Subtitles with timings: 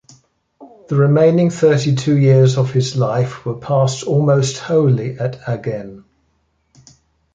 [0.89, 6.05] The remaining thirty-two years of his life were passed almost wholly at Agen.